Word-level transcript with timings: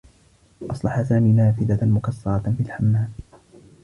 أصلح 0.71 1.01
سامي 1.01 1.33
نافذة 1.33 1.85
مكسّرة 1.85 2.53
في 2.57 2.63
الحمّام. 2.63 3.13